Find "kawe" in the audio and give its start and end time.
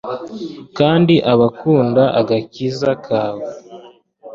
3.05-3.45